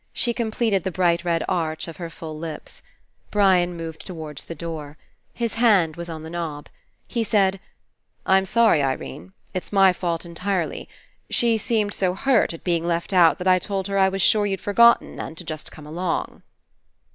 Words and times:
She 0.13 0.33
completed 0.33 0.83
the 0.83 0.89
bright 0.89 1.23
red 1.23 1.43
arch 1.47 1.87
of 1.87 1.97
her 1.97 2.09
full 2.09 2.35
lips. 2.35 2.81
Brian 3.29 3.77
moved 3.77 4.03
towards 4.03 4.45
the 4.45 4.55
door. 4.55 4.97
His 5.31 5.53
hand 5.61 5.95
was 5.95 6.09
on 6.09 6.23
the 6.23 6.29
knob. 6.31 6.69
He 7.07 7.23
said: 7.23 7.59
"I'm 8.25 8.45
sorry, 8.45 8.81
Irene. 8.81 9.33
It's 9.53 9.71
my 9.71 9.93
fault 9.93 10.25
entirely. 10.25 10.89
She 11.29 11.55
seemed 11.59 11.93
so 11.93 12.15
hurt 12.15 12.51
at 12.51 12.63
being 12.63 12.83
left 12.83 13.13
out 13.13 13.37
that 13.37 13.47
I 13.47 13.59
told 13.59 13.85
her 13.89 13.99
I 13.99 14.09
was 14.09 14.23
sure 14.23 14.47
you'd 14.47 14.59
for 14.59 14.73
gotten 14.73 15.19
and 15.19 15.37
to 15.37 15.43
just 15.43 15.71
come 15.71 15.85
along." 15.85 16.41